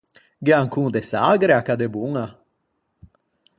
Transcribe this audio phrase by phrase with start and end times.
[0.43, 2.25] Gh'é ancon de sagre à Cadeboña?